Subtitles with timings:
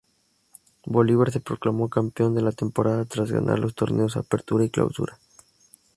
[0.87, 5.19] Bolívar se proclamó Campeón de la Temporada tras ganar los torneos Apertura y Clausura.